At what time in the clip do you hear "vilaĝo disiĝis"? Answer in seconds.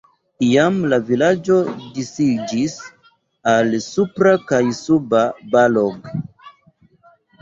1.09-2.75